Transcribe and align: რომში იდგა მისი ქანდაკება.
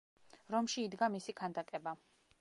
რომში 0.55 0.85
იდგა 0.87 1.09
მისი 1.17 1.37
ქანდაკება. 1.43 1.97